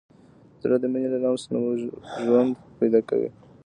زړه 0.61 0.77
د 0.81 0.85
مینې 0.91 1.07
له 1.13 1.19
لمس 1.23 1.43
نه 1.51 1.57
ژوند 2.25 2.51
پیدا 2.79 2.99
کوي. 3.09 3.29